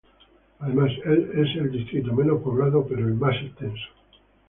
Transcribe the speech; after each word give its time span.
Además, 0.57 0.89
es 1.05 1.55
el 1.57 1.69
distrito 1.71 2.11
menos 2.15 2.41
poblado, 2.41 2.87
pero 2.89 3.01
el 3.07 3.13
más 3.13 3.35
extenso 3.35 3.61
del 3.61 3.71
distrito. 3.71 4.23